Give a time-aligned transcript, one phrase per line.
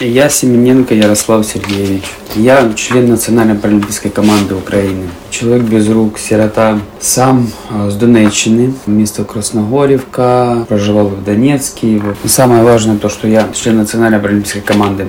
[0.00, 2.04] Я Семененко Ярослав Сергеевич.
[2.36, 5.08] Я член национальной паралимпийской команды Украины.
[5.30, 6.78] Человек без рук, сирота.
[7.00, 11.98] Сам с Донеччины, место Красногоревка, проживал в Донецке.
[11.98, 12.16] Вот.
[12.30, 15.06] самое важное то, что я член национальной паралимпийской команды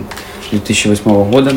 [0.51, 1.54] 2008 года.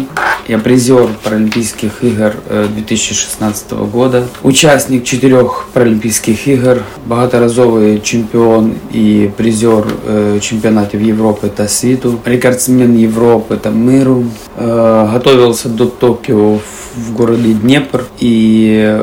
[0.49, 2.35] Я призер Паралимпийских игр
[2.75, 11.69] 2016 э, года, участник четырех Паралимпийских игр, багаторазовый чемпион и призер э, чемпионатов Европы та
[11.69, 14.25] світу, рекордсмен Европы та миру.
[14.57, 16.59] Э, готовился до Токио
[16.97, 19.01] в городе Днепр и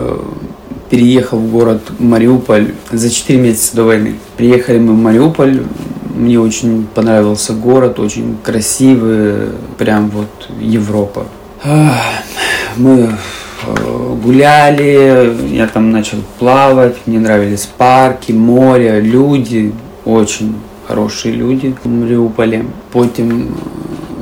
[0.89, 4.15] переехал в город Мариуполь за 4 месяца до войны.
[4.37, 5.61] Приехали мы в Мариуполь,
[6.19, 11.25] мне очень понравился город, очень красивый, прям вот Европа.
[12.75, 13.15] Мы
[13.65, 19.73] э, гуляли, я там начал плавать, мне нравились парки, море, люди,
[20.05, 20.55] очень
[20.87, 22.65] хорошие люди в Мариуполе.
[22.91, 23.55] Потом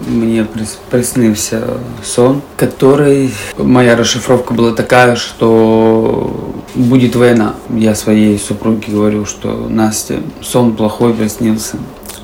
[0.08, 0.46] мне
[0.90, 1.64] приснился
[2.04, 3.32] сон, который...
[3.58, 7.56] Моя расшифровка была такая, что будет война.
[7.70, 11.78] Я своей супруге говорю, что Настя, сон плохой приснился,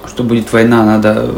[0.08, 1.32] что будет война, надо,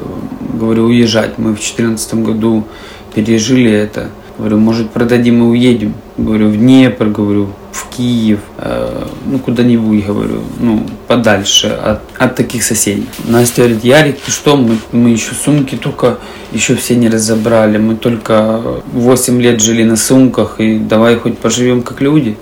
[0.54, 1.38] говорю, уезжать.
[1.38, 2.66] Мы в 2014 году
[3.14, 4.10] пережили это.
[4.38, 5.94] Говорю, может продадим и уедем.
[6.18, 12.64] Говорю, в Днепр, говорю, в Киев, э, ну куда-нибудь, говорю, ну подальше от, от таких
[12.64, 13.06] соседей.
[13.26, 16.18] Настя говорит, Ярик, ты что, мы, мы еще сумки только
[16.54, 18.62] еще все не разобрали, мы только
[18.94, 22.38] 8 лет жили на сумках, и давай хоть поживем как люди.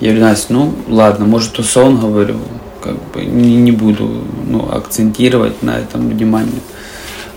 [0.00, 2.36] Я говорю, Настя, ну ладно, может то сон, говорю,
[2.82, 6.60] как бы не, не буду ну, акцентировать на этом внимание.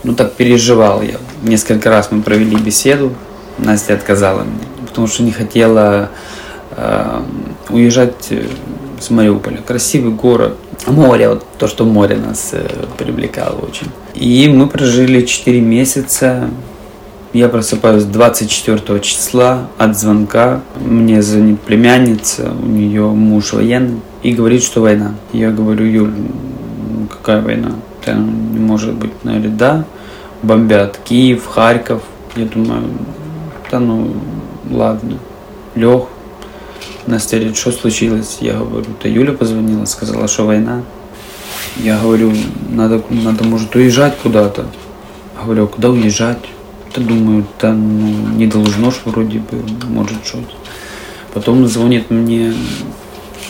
[0.04, 1.18] Ну так переживал я.
[1.44, 3.14] Несколько раз мы провели беседу,
[3.58, 6.10] Настя отказала мне, потому что не хотела
[6.72, 7.22] э,
[7.70, 8.48] уезжать э,
[9.00, 9.58] с Мариуполя.
[9.58, 13.88] Красивый город, море, вот то, что море нас э, привлекало очень.
[14.14, 16.50] И мы прожили 4 месяца.
[17.38, 20.62] Я просыпаюсь 24 числа от звонка.
[20.84, 25.14] Мне звонит племянница, у нее муж военный, и говорит, что война.
[25.34, 26.16] Я говорю, Юль,
[27.12, 27.74] какая война?
[28.02, 29.12] Это не может быть.
[29.24, 29.86] Она говорит, да,
[30.42, 32.02] бомбят Киев, Харьков.
[32.36, 32.86] Я думаю,
[33.70, 34.14] да ну
[34.72, 35.20] ладно,
[35.76, 36.06] лег.
[37.06, 38.40] Настя что случилось?
[38.42, 40.82] Я говорю, то Юля позвонила, сказала, что война.
[41.76, 42.34] Я говорю,
[42.72, 44.66] надо, надо может, уезжать куда-то.
[45.40, 46.40] Говорю, а куда уезжать?
[46.98, 50.56] Да думаю, да ну, не должно ж вроде бы, может что-то.
[51.32, 52.56] Потом звонит мне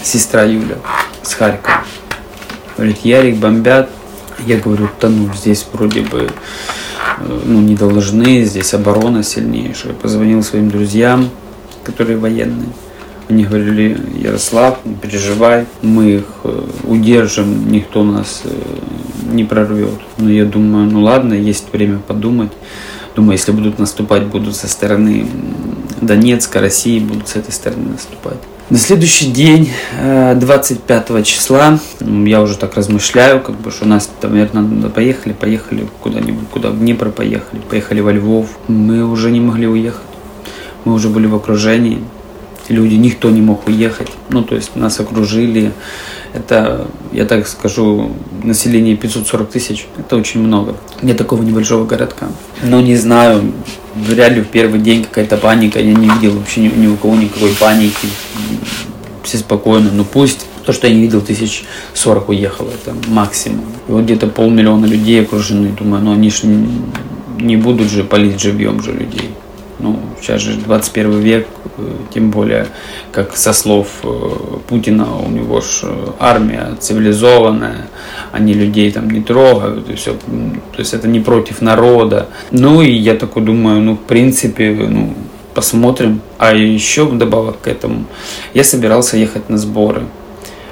[0.03, 0.75] сестра Юля
[1.23, 1.77] с Харькова.
[2.75, 3.89] Говорит, Ярик, бомбят.
[4.45, 6.29] Я говорю, да ну здесь вроде бы
[7.19, 9.93] э, ну, не должны, здесь оборона сильнейшая.
[9.93, 11.29] Позвонил своим друзьям,
[11.85, 12.69] которые военные.
[13.29, 18.49] Они говорили, Ярослав, не переживай, мы их э, удержим, никто нас э,
[19.31, 20.01] не прорвет.
[20.17, 22.51] Но я думаю, ну ладно, есть время подумать.
[23.17, 25.25] Думаю, если будут наступать, будут со стороны
[26.01, 28.37] Донецка, России, будут с этой стороны наступать.
[28.69, 29.71] На следующий день,
[30.35, 35.33] 25 э, числа, я уже так размышляю, как бы, что у нас, наверное, надо поехали,
[35.33, 38.49] поехали куда-нибудь, куда в Днепр поехали, поехали во Львов.
[38.67, 40.01] Мы уже не могли уехать.
[40.85, 42.03] Мы уже были в окружении.
[42.69, 44.11] Люди, никто не мог уехать.
[44.29, 45.71] Ну, то есть нас окружили.
[46.33, 48.11] Это, я так скажу,
[48.43, 49.87] население 540 тысяч.
[49.97, 52.27] Это очень много для такого небольшого городка.
[52.63, 53.53] Но не знаю,
[53.95, 55.79] вряд ли в первый день какая-то паника.
[55.79, 58.07] Я не видел вообще ни, ни у кого никакой паники.
[59.23, 59.89] Все спокойно.
[59.91, 63.65] Ну пусть то, что я не видел, тысяч сорок уехало, это максимум.
[63.87, 65.69] И вот где-то полмиллиона людей окружены.
[65.69, 66.41] Думаю, ну они ж
[67.39, 69.29] не, будут же палить живьем же людей.
[69.79, 71.47] Ну, сейчас же 21 век,
[72.13, 72.67] тем более,
[73.11, 74.07] как со слов э,
[74.67, 77.87] Путина, у него же армия цивилизованная,
[78.31, 80.13] они людей там не трогают, и все.
[80.13, 82.27] То есть это не против народа.
[82.51, 85.13] Ну и я такой думаю, ну, в принципе, ну,
[85.53, 86.21] посмотрим.
[86.37, 88.05] А еще вдобавок к этому,
[88.53, 90.03] я собирался ехать на сборы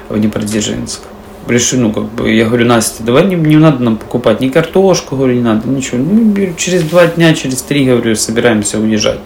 [0.08, 1.00] в Днепродзержинск
[1.48, 5.16] решили, ну, как бы, я говорю, Настя, давай не, не надо нам покупать ни картошку,
[5.16, 5.98] говорю, не надо, ничего.
[5.98, 9.20] Ну, через два дня, через три, говорю, собираемся уезжать.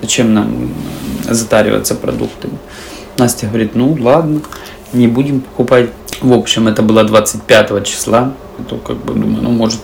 [0.00, 0.70] Зачем нам
[1.24, 2.58] затариваться продуктами?
[3.18, 4.40] Настя говорит, ну, ладно,
[4.92, 5.90] не будем покупать.
[6.20, 8.32] В общем, это было 25 числа.
[8.58, 9.80] Это как бы думаю, ну, может,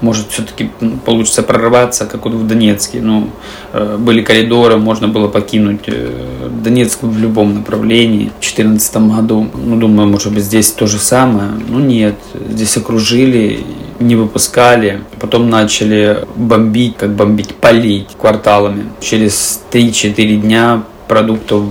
[0.00, 0.70] может все-таки
[1.04, 3.00] получится прорваться, как вот в Донецке.
[3.00, 3.30] Ну,
[3.72, 8.28] э, были коридоры, можно было покинуть э, Донецк в любом направлении.
[8.28, 11.50] В 2014 году, ну, думаю, может быть, здесь то же самое.
[11.68, 12.16] Ну, нет,
[12.48, 13.64] здесь окружили,
[14.00, 15.02] не выпускали.
[15.20, 18.86] Потом начали бомбить, как бомбить, палить кварталами.
[19.00, 21.64] Через 3-4 дня продуктов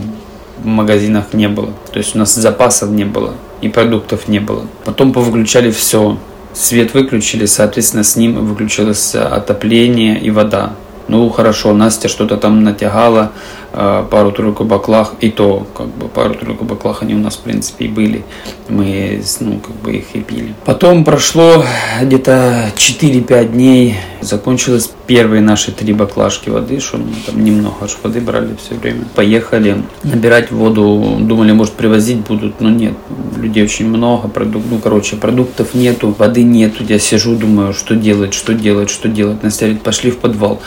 [0.63, 1.73] в магазинах не было.
[1.91, 4.67] То есть у нас запасов не было и продуктов не было.
[4.83, 6.17] Потом повыключали все
[6.55, 10.73] Свет выключили, соответственно, с ним выключилось отопление и вода.
[11.09, 13.33] Ну, хорошо, Настя что-то там натягала,
[13.75, 18.23] пару-тройку баклах, и то, как бы, пару-тройку баклах они у нас, в принципе, и были.
[18.69, 20.53] Мы, ну, как бы их и пили.
[20.65, 21.63] Потом прошло
[22.01, 28.21] где-то 4-5 дней, закончилось первые наши три баклажки воды, что мы там немного аж воды
[28.21, 29.05] брали все время.
[29.13, 32.93] Поехали набирать воду, думали, может, привозить будут, но нет,
[33.37, 34.63] людей очень много, продук...
[34.69, 36.83] ну, короче, продуктов нету, воды нету.
[36.87, 39.43] Я сижу, думаю, что делать, что делать, что делать.
[39.43, 40.61] Настя говорит, пошли в подвал.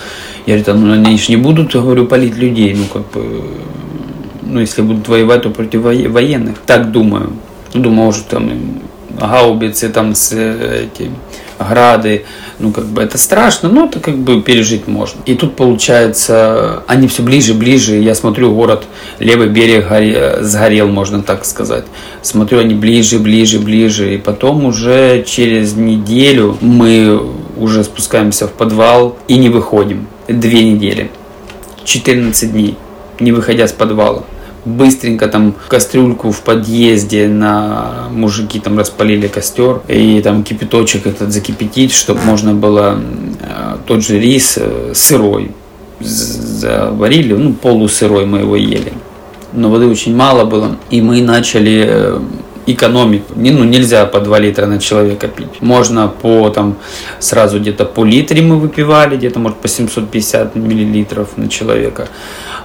[0.47, 3.23] Я говорю, ну они же не будут, говорю, палить людей, ну как
[4.43, 6.59] ну если будут воевать, то против военных.
[6.67, 7.33] Так думаю.
[7.75, 8.81] Думаю, может там
[9.19, 11.11] гаубицы там с эти
[11.59, 12.25] грады,
[12.59, 15.21] ну как бы это страшно, но это как бы пережить можно.
[15.27, 18.85] И тут получается, они все ближе, ближе, я смотрю, город,
[19.19, 21.85] левый берег горе, сгорел, можно так сказать.
[22.23, 27.21] Смотрю, они ближе, ближе, ближе, и потом уже через неделю мы
[27.57, 30.07] уже спускаемся в подвал и не выходим.
[30.29, 31.11] Две недели,
[31.85, 32.77] 14 дней,
[33.21, 34.25] не выходя с подвала
[34.65, 41.93] быстренько там кастрюльку в подъезде на мужики там распалили костер и там кипяточек этот закипятить,
[41.93, 43.01] чтобы можно было
[43.41, 45.53] э, тот же рис э, сырой
[46.01, 48.93] заварили, ну полусырой мы его ели.
[49.53, 52.21] Но воды очень мало было, и мы начали э,
[52.67, 53.23] экономить.
[53.35, 55.61] Не, ну, нельзя по 2 литра на человека пить.
[55.61, 56.77] Можно по там
[57.19, 62.09] сразу где-то по литре мы выпивали, где-то может по 750 миллилитров на человека.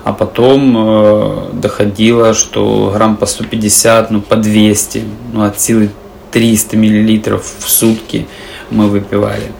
[0.04, 5.90] А потом э, доходило, что грамм по 150, ну по 200, ну от силы
[6.32, 8.28] 300 миллилитров в сутки
[8.70, 9.52] мы выпивали.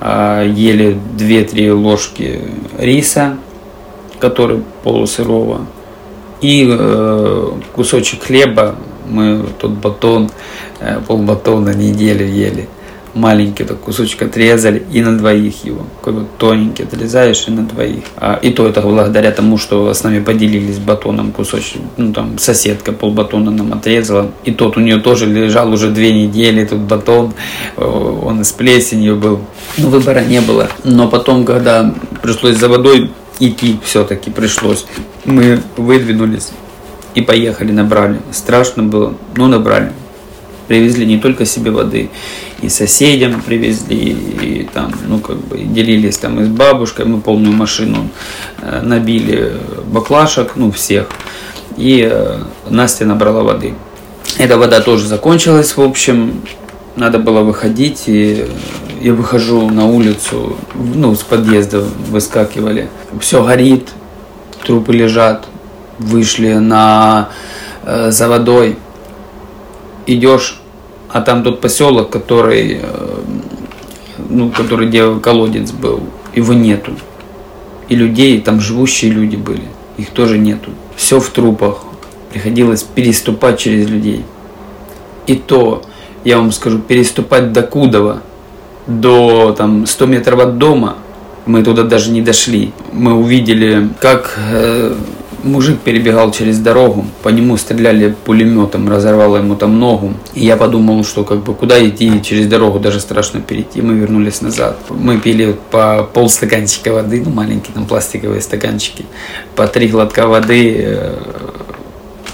[0.00, 2.40] Э, ели 2-3 ложки
[2.78, 3.36] риса,
[4.18, 5.66] который полусырого,
[6.40, 8.76] и э, кусочек хлеба
[9.08, 10.30] мы тот батон,
[10.80, 12.68] э, полбатона неделю ели.
[13.14, 15.86] Маленький такой кусочек отрезали и на двоих его.
[16.00, 18.02] Какой вот тоненький отрезаешь и на двоих.
[18.16, 21.80] А, и то это благодаря тому, что с нами поделились батоном кусочек.
[21.96, 24.32] Ну там соседка полбатона нам отрезала.
[24.44, 27.34] И тот у нее тоже лежал уже две недели, тут батон.
[27.76, 29.40] Он с плесенью был.
[29.78, 30.68] Ну выбора не было.
[30.82, 34.86] Но потом, когда пришлось за водой идти, все-таки пришлось.
[35.24, 36.50] Мы выдвинулись
[37.14, 38.20] и поехали, набрали.
[38.32, 39.92] Страшно было, но набрали.
[40.66, 42.10] Привезли не только себе воды,
[42.62, 47.54] и соседям привезли, и там, ну, как бы, делились там и с бабушкой, мы полную
[47.54, 48.08] машину
[48.62, 49.52] э, набили
[49.86, 51.08] баклашек, ну, всех,
[51.76, 52.38] и э,
[52.70, 53.74] Настя набрала воды.
[54.38, 56.40] Эта вода тоже закончилась, в общем,
[56.96, 58.46] надо было выходить, и
[59.02, 62.88] я выхожу на улицу, ну, с подъезда выскакивали,
[63.20, 63.90] все горит,
[64.64, 65.46] трупы лежат,
[65.98, 67.28] вышли на
[67.84, 68.76] э, за водой,
[70.06, 70.60] идешь,
[71.08, 73.22] а там тот поселок, который, э,
[74.28, 76.00] ну, который где колодец был,
[76.34, 76.92] его нету.
[77.88, 79.62] И людей, там живущие люди были,
[79.96, 80.70] их тоже нету.
[80.96, 81.84] Все в трупах,
[82.32, 84.24] приходилось переступать через людей.
[85.26, 85.82] И то,
[86.24, 88.22] я вам скажу, переступать до Кудова,
[88.86, 90.96] до там 100 метров от дома,
[91.46, 92.72] мы туда даже не дошли.
[92.92, 94.94] Мы увидели, как э,
[95.44, 100.14] мужик перебегал через дорогу, по нему стреляли пулеметом, разорвало ему там ногу.
[100.34, 103.82] И я подумал, что как бы куда идти через дорогу, даже страшно перейти.
[103.82, 104.78] Мы вернулись назад.
[104.90, 109.04] Мы пили по полстаканчика воды, ну маленькие там пластиковые стаканчики,
[109.54, 111.18] по три глотка воды э,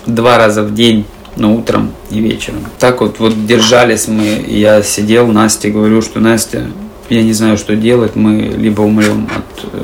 [0.06, 1.04] два раза в день
[1.36, 2.60] ну, утром и вечером.
[2.78, 6.66] Так вот, вот держались мы, я сидел, Насте говорю, что Настя,
[7.08, 9.78] я не знаю, что делать, мы либо умрем от э,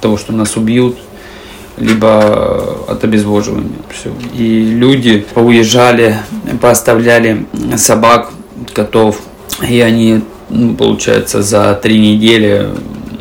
[0.00, 0.96] того, что нас убьют,
[1.80, 3.70] либо от обезвоживания.
[3.90, 4.10] Все.
[4.34, 6.16] И люди поуезжали,
[6.60, 8.30] поставляли собак,
[8.74, 9.20] котов,
[9.68, 12.68] и они, ну, получается, за три недели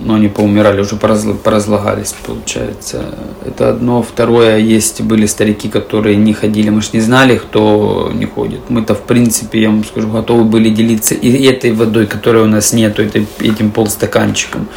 [0.07, 3.13] ну, они поумирали, уже поразлагались, получается.
[3.45, 4.01] Это одно.
[4.01, 8.61] Второе, есть были старики, которые не ходили, мы же не знали, кто не ходит.
[8.69, 12.71] Мы-то, в принципе, я вам скажу, готовы были делиться и этой водой, которой у нас
[12.71, 14.69] нету, этим полстаканчиком.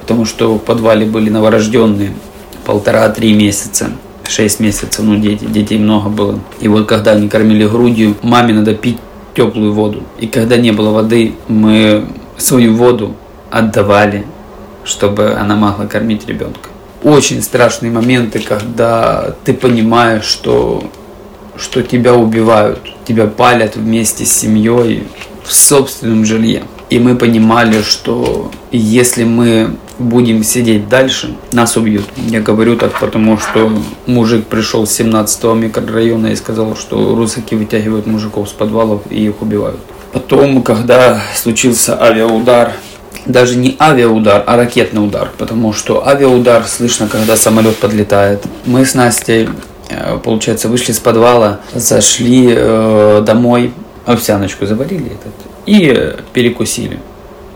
[0.00, 2.14] Потому что в подвале были новорожденные
[2.64, 3.90] полтора-три месяца.
[4.28, 6.38] шесть месяцев, ну дети, детей много было.
[6.60, 8.98] И вот когда они кормили грудью, маме надо пить
[9.34, 10.02] теплую воду.
[10.18, 13.14] И когда не было воды, мы свою воду
[13.50, 14.26] отдавали,
[14.84, 16.70] чтобы она могла кормить ребенка.
[17.02, 20.84] Очень страшные моменты, когда ты понимаешь, что,
[21.56, 25.06] что тебя убивают, тебя палят вместе с семьей
[25.44, 26.62] в собственном жилье.
[26.90, 32.04] И мы понимали, что если мы будем сидеть дальше, нас убьют.
[32.16, 33.72] Я говорю так, потому что
[34.06, 39.40] мужик пришел с 17 микрорайона и сказал, что русаки вытягивают мужиков с подвалов и их
[39.40, 39.80] убивают.
[40.12, 42.72] Потом, когда случился авиаудар,
[43.26, 48.44] даже не авиаудар, а ракетный удар, потому что авиаудар слышно, когда самолет подлетает.
[48.66, 49.48] Мы с Настей,
[49.88, 53.72] э, получается, вышли с подвала, зашли э, домой,
[54.04, 55.32] овсяночку заварили этот,
[55.66, 56.98] и перекусили.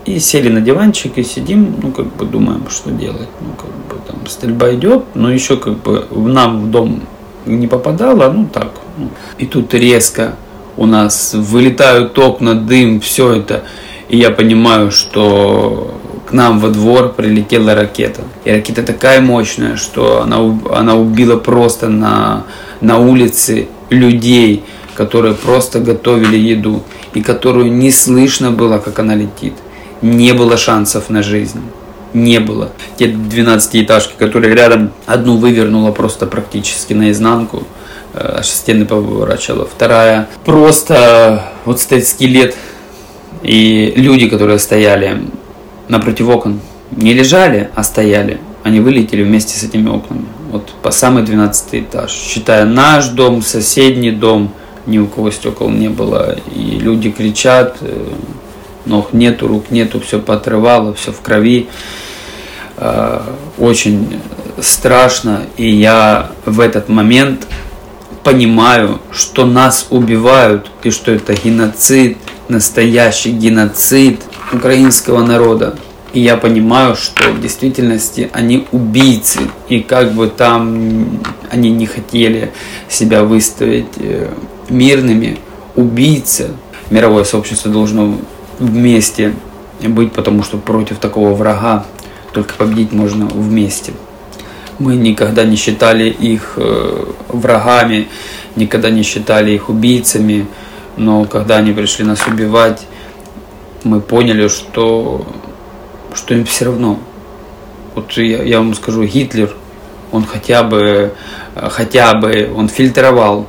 [0.07, 3.29] И сели на диванчик и сидим, ну, как бы думаем, что делать.
[3.41, 7.03] Ну, как бы там стрельба идет, но еще как бы нам в дом
[7.45, 8.71] не попадало, ну так.
[8.97, 9.09] Ну.
[9.39, 10.37] И тут резко
[10.77, 13.65] у нас вылетают окна, дым, все это.
[14.09, 15.95] И я понимаю, что
[16.27, 18.23] к нам во двор прилетела ракета.
[18.45, 20.39] И ракета такая мощная, что она,
[20.73, 22.45] она убила просто на,
[22.81, 26.83] на улице людей, которые просто готовили еду,
[27.15, 29.55] и которую не слышно было, как она летит.
[30.03, 31.61] Не было шансов на жизнь.
[32.15, 32.71] Не было.
[32.97, 37.65] Те 12-этажки, которые рядом, одну вывернула просто практически наизнанку,
[38.15, 39.67] э, аж стены поворачивала.
[39.67, 42.55] Вторая, просто вот стоит скелет
[43.43, 45.23] и люди, которые стояли
[45.89, 46.61] напротив окон,
[46.91, 48.41] не лежали, а стояли.
[48.63, 50.25] Они вылетели вместе с этими окнами.
[50.51, 52.11] Вот по самый 12 этаж.
[52.11, 54.53] Считая наш дом, соседний дом,
[54.87, 56.37] ни у кого стекол не было.
[56.55, 58.09] И люди кричат, э,
[58.87, 61.69] ног нету, рук нету, все поотрывало, все в крови.
[62.77, 63.21] Э,
[63.59, 64.21] очень
[64.61, 65.43] страшно.
[65.57, 67.47] И я в этот момент
[68.23, 74.21] понимаю, что нас убивают и что это геноцид, настоящий геноцид
[74.53, 75.77] украинского народа.
[76.13, 79.41] И я понимаю, что в действительности они убийцы.
[79.69, 82.53] И как бы там они не хотели
[82.89, 84.29] себя выставить э,
[84.69, 85.39] мирными,
[85.75, 86.51] убийцы.
[86.91, 88.19] Мировое сообщество должно
[88.59, 89.35] вместе
[89.81, 91.85] быть, потому что против такого врага
[92.33, 93.93] только победить можно вместе.
[94.79, 98.09] Мы никогда не считали их э, врагами,
[98.57, 100.47] никогда не считали их убийцами
[100.97, 102.87] но когда они пришли нас убивать,
[103.85, 105.27] мы поняли, что,
[106.15, 106.99] что им все равно.
[107.95, 109.55] Вот я, я вам скажу, Гитлер,
[110.11, 111.13] он хотя бы,
[111.55, 113.47] хотя бы, он фильтровал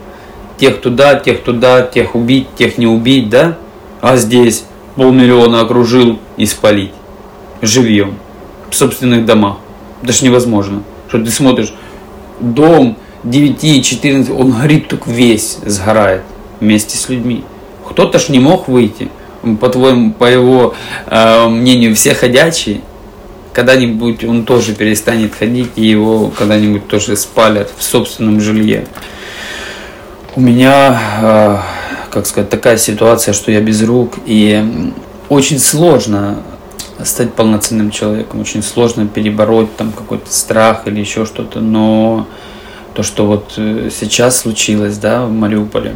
[0.57, 3.57] тех туда, тех туда, тех убить, тех не убить, да?
[4.01, 4.65] А здесь
[4.97, 6.91] полмиллиона окружил и спалить.
[7.61, 8.15] Живьем.
[8.69, 9.57] В собственных домах.
[10.03, 10.83] Ж невозможно.
[11.07, 11.73] Что ты смотришь,
[12.41, 16.23] дом 9-14, он горит только весь, сгорает
[16.59, 17.43] вместе с людьми.
[17.87, 19.09] Кто-то ж не мог выйти.
[19.61, 20.73] По-твоему, по его
[21.05, 22.81] э, мнению, все ходячие,
[23.53, 28.85] когда-нибудь он тоже перестанет ходить, и его когда-нибудь тоже спалят в собственном жилье.
[30.35, 31.57] У меня, э,
[32.09, 34.93] как сказать, такая ситуация, что я без рук, и
[35.29, 36.43] очень сложно
[37.03, 42.27] стать полноценным человеком, очень сложно перебороть там какой-то страх или еще что-то, но
[42.93, 45.95] то, что вот э, сейчас случилось, да, в Мариуполе,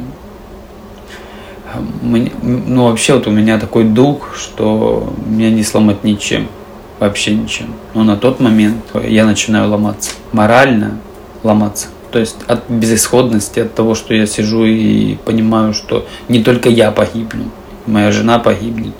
[2.43, 6.47] ну, вообще вот у меня такой дух, что меня не сломать ничем,
[6.99, 7.73] вообще ничем.
[7.93, 10.97] Но на тот момент я начинаю ломаться, морально
[11.43, 11.87] ломаться.
[12.11, 16.91] То есть от безысходности, от того, что я сижу и понимаю, что не только я
[16.91, 17.45] погибну,
[17.85, 18.93] моя жена погибнет.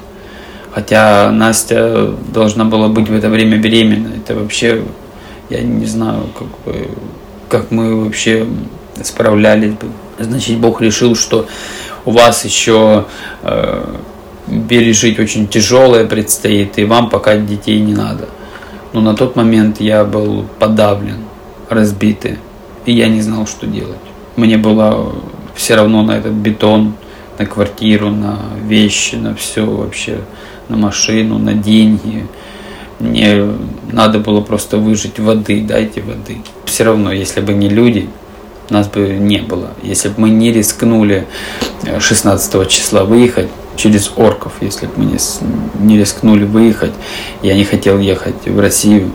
[0.72, 4.14] Хотя Настя должна была быть в это время беременна.
[4.16, 4.84] Это вообще,
[5.50, 6.88] я не знаю, как бы,
[7.50, 8.48] как мы вообще
[9.04, 9.88] справлялись бы.
[10.18, 11.48] Значит, Бог решил, что
[12.06, 13.06] у вас еще
[13.44, 13.96] э,
[14.70, 18.30] пережить очень тяжелое предстоит, и вам пока детей не надо.
[18.94, 21.26] Но на тот момент я был подавлен,
[21.70, 22.38] разбитый,
[22.86, 23.98] и я не знал, что делать.
[24.36, 25.14] Мне было
[25.56, 26.94] все равно на этот бетон,
[27.38, 30.20] на квартиру, на вещи, на все вообще,
[30.70, 32.28] на машину, на деньги.
[33.00, 33.48] Мне
[33.92, 36.38] надо было просто выжить воды, дайте воды.
[36.66, 38.10] Все равно, если бы не люди,
[38.70, 39.72] нас бы не было.
[39.84, 41.28] Если бы мы не рискнули
[42.00, 45.18] 16 э, числа выехать через орков, если бы мы не,
[45.80, 46.94] не рискнули выехать,
[47.42, 49.12] я не хотел ехать в Россию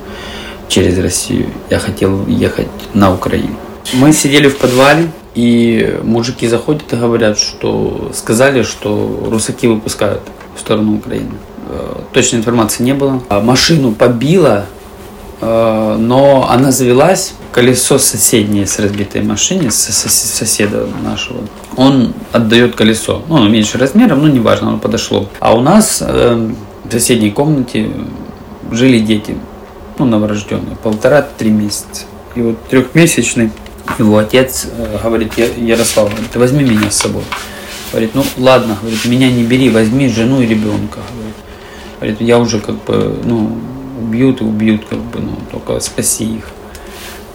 [0.68, 3.56] через Россию, я хотел ехать на Украину.
[3.94, 10.22] Мы сидели в подвале, и мужики заходят и говорят, что сказали, что русаки выпускают
[10.56, 11.32] в сторону Украины.
[11.68, 13.22] Э, точной информации не было.
[13.28, 14.66] А машину побило
[15.40, 21.40] Э, но она завелась, колесо соседнее с разбитой машиной, соседа нашего,
[21.76, 23.22] он отдает колесо.
[23.28, 25.28] Ну, оно меньше размером, но неважно, оно подошло.
[25.40, 26.50] А у нас э,
[26.84, 27.90] в соседней комнате
[28.72, 29.36] жили дети,
[29.98, 32.04] ну, новорожденные, полтора-три месяца.
[32.34, 33.50] И вот трехмесячный
[33.98, 37.22] его отец э, говорит, Ярослав, говорит, возьми меня с собой.
[37.92, 41.00] Говорит, ну ладно, говорит, меня не бери, возьми жену и ребенка.
[41.98, 43.58] Говорит, я уже как бы, ну,
[44.02, 46.44] убьют и убьют, как бы, ну, только спаси их.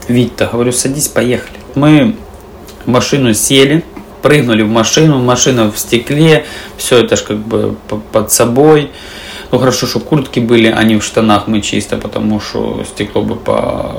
[0.08, 1.58] Вить-то, говорю, садись, поехали.
[1.76, 2.16] Мы
[2.86, 3.84] в машину сели,
[4.22, 6.46] прыгнули в машину, машина в стекле,
[6.78, 7.76] все это ж как бы
[8.12, 8.92] под собой.
[9.52, 13.36] Ну хорошо, что куртки были, а не в штанах мы чисто, потому что стекло бы
[13.36, 13.96] по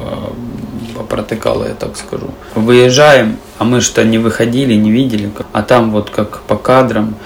[1.08, 2.30] протыкало, я так скажу.
[2.54, 7.16] Выезжаем, а мы что не выходили, не видели, а там вот как по кадрам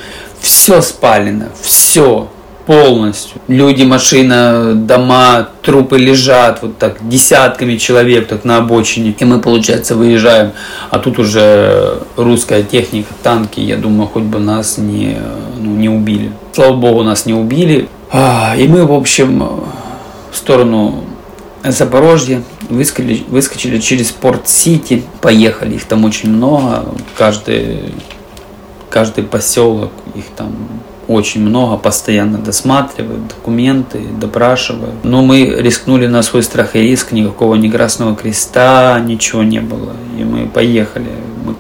[0.41, 2.29] все спалено, все
[2.67, 3.41] полностью.
[3.47, 9.15] Люди, машина, дома, трупы лежат вот так десятками человек так на обочине.
[9.17, 10.51] И мы, получается, выезжаем,
[10.91, 15.17] а тут уже русская техника, танки, я думаю, хоть бы нас не,
[15.59, 16.33] ну, не убили.
[16.53, 17.89] Слава богу, нас не убили.
[18.11, 19.65] А, и мы, в общем,
[20.31, 21.05] в сторону
[21.65, 26.85] Запорожья выскочили, выскочили через Порт-Сити, поехали, их там очень много,
[27.17, 27.93] каждый,
[28.91, 30.55] каждый поселок, их там
[31.09, 35.05] очень много, постоянно досматривают документы, допрашивают.
[35.05, 39.93] Но мы рискнули на свой страх и риск, никакого ни Красного Креста, ничего не было.
[40.19, 41.11] И мы поехали.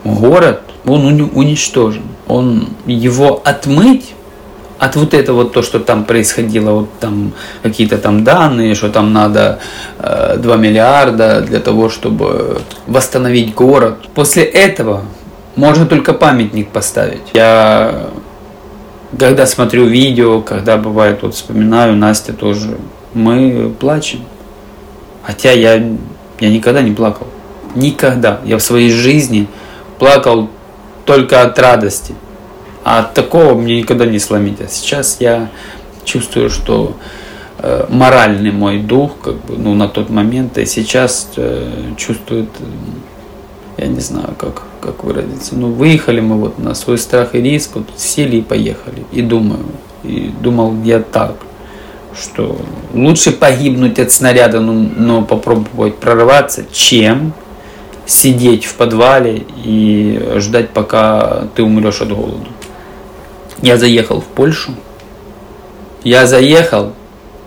[0.04, 2.02] Город, он уничтожен.
[2.26, 4.14] Он, его отмыть
[4.78, 9.12] от вот этого вот то, что там происходило, вот там какие-то там данные, что там
[9.12, 9.58] надо
[9.98, 13.96] э, 2 миллиарда для того, чтобы восстановить город.
[14.14, 15.02] После этого
[15.56, 17.22] можно только памятник поставить.
[17.32, 18.08] Я
[19.18, 22.76] когда смотрю видео, когда бывает, вот вспоминаю, Настя тоже,
[23.14, 24.20] мы плачем.
[25.22, 25.74] Хотя я,
[26.40, 27.26] я никогда не плакал.
[27.74, 28.40] Никогда.
[28.44, 29.48] Я в своей жизни
[29.98, 30.48] плакал
[31.04, 32.14] только от радости.
[32.86, 34.60] А от такого мне никогда не сломить.
[34.60, 35.50] А сейчас я
[36.04, 36.96] чувствую, что
[37.58, 42.48] э, моральный мой дух, как бы, ну, на тот момент, и сейчас э, чувствует,
[43.76, 45.56] я не знаю, как, как выразиться.
[45.56, 49.04] Ну, выехали мы вот на свой страх и риск, вот сели и поехали.
[49.10, 49.66] И думаю,
[50.04, 51.34] и думал я так,
[52.16, 52.56] что
[52.94, 57.32] лучше погибнуть от снаряда, но, но попробовать прорваться, чем
[58.06, 62.46] сидеть в подвале и ждать, пока ты умрешь от голода.
[63.66, 64.76] Я заехал в Польшу.
[66.04, 66.92] Я заехал,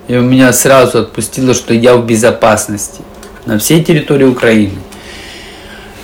[0.09, 2.99] и у меня сразу отпустило, что я в безопасности
[3.45, 4.79] на всей территории Украины.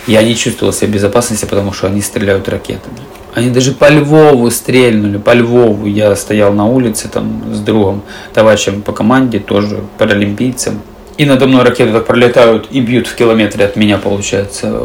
[0.06, 2.96] Я не чувствовал себя в безопасности, потому что они стреляют ракетами.
[3.34, 5.84] Они даже по Львову стрельнули, по Львову.
[5.84, 10.80] Я стоял на улице там с другом, товарищем по команде, тоже паралимпийцем.
[11.16, 14.82] И надо мной ракеты так пролетают и бьют в километре от меня, получается.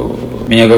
[0.48, 0.70] Меня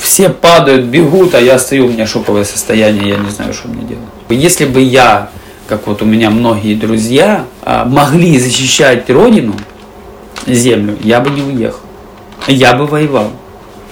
[0.00, 3.82] все падают, бегут, а я стою, у меня шоковое состояние, я не знаю, что мне
[3.82, 4.04] делать.
[4.30, 5.30] Если бы я,
[5.68, 9.54] как вот у меня многие друзья, а, могли защищать родину,
[10.46, 11.80] землю, я бы не уехал.
[12.46, 13.30] Я бы воевал.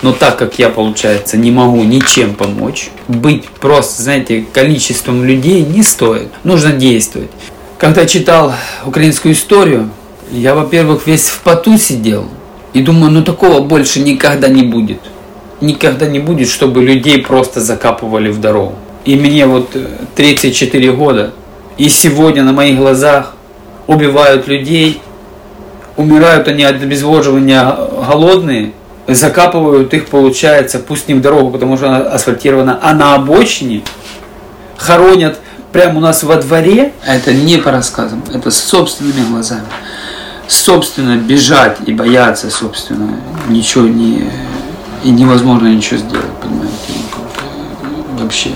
[0.03, 5.83] Но так как я, получается, не могу ничем помочь, быть просто, знаете, количеством людей не
[5.83, 6.31] стоит.
[6.43, 7.31] Нужно действовать.
[7.77, 8.55] Когда читал
[8.87, 9.91] украинскую историю,
[10.33, 12.29] я, во-первых, весь в поту сидел
[12.73, 15.01] и думаю, ну такого больше никогда не будет.
[15.61, 18.77] Никогда не будет, чтобы людей просто закапывали в дорогу.
[19.05, 19.77] И мне вот
[20.15, 21.33] 34 э, года,
[21.77, 23.35] и сегодня на моих глазах
[23.87, 25.01] убивают людей,
[25.97, 28.73] умирают они от обезвоживания голодные,
[29.07, 33.83] закапывают их, получается, пусть не в дорогу, потому что она асфальтирована, а на обочине
[34.77, 35.39] хоронят
[35.73, 36.93] прямо у нас во дворе.
[37.05, 39.67] Это не по рассказам, это собственными глазами
[40.51, 43.17] собственно, бежать и бояться, собственно,
[43.49, 44.31] ничего не...
[45.03, 46.75] И невозможно ничего сделать, понимаете,
[48.19, 48.51] вообще.